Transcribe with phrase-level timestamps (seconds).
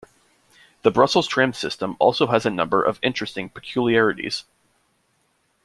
[0.81, 4.45] The Brussels tram system also has a number of interesting peculiarities.